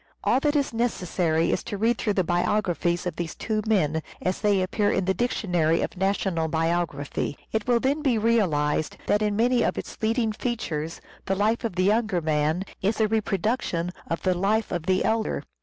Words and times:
All 0.23 0.39
that 0.39 0.55
is 0.55 0.73
necessary 0.73 1.51
is 1.51 1.63
to 1.65 1.77
read 1.77 1.99
through 1.99 2.13
the 2.15 2.23
biographies 2.23 3.05
of 3.05 3.17
these 3.17 3.35
two 3.35 3.61
men, 3.67 4.01
as 4.19 4.41
they 4.41 4.59
appear 4.63 4.89
in 4.89 5.05
the 5.05 5.13
Dictionary 5.13 5.81
of 5.83 5.95
National 5.95 6.47
Biography. 6.47 7.37
It 7.51 7.67
will 7.67 7.79
then 7.79 8.01
be 8.01 8.17
realized 8.17 8.97
that 9.05 9.21
in 9.21 9.35
many 9.35 9.61
of 9.61 9.77
its 9.77 9.99
leading 10.01 10.31
features 10.31 11.01
the 11.27 11.35
life 11.35 11.63
of 11.63 11.75
the 11.75 11.83
younger 11.83 12.19
man 12.19 12.63
is 12.81 12.99
a 12.99 13.07
reproduction 13.07 13.91
of 14.07 14.23
the 14.23 14.33
life 14.33 14.71
of 14.71 14.87
the 14.87 15.05
elder. 15.05 15.43